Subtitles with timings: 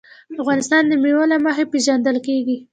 [0.41, 2.57] افغانستان د مېوې له مخې پېژندل کېږي.